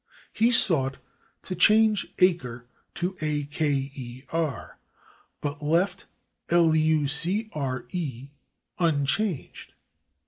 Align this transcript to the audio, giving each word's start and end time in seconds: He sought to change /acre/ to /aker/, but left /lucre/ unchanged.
He 0.33 0.49
sought 0.49 0.97
to 1.43 1.53
change 1.53 2.07
/acre/ 2.17 2.63
to 2.95 3.13
/aker/, 3.21 4.73
but 5.41 5.61
left 5.61 6.07
/lucre/ 6.49 8.29
unchanged. 8.79 9.73